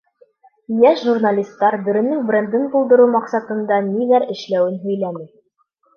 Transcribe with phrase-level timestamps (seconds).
[0.75, 5.29] Йәш журналистар Бөрөнөң брендын булдырыу маҡсатында ниҙәр эшләүен һөйләне.